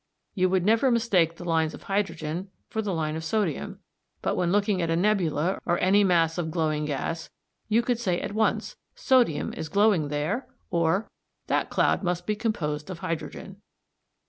[0.33, 3.77] You would never mistake the lines of hydrogen for the line of sodium,
[4.23, 7.29] but when looking at a nebula or any mass of glowing gas
[7.67, 11.07] you could say at once "sodium is glowing there," or
[11.45, 13.61] "that cloud must be composed of hydrogen."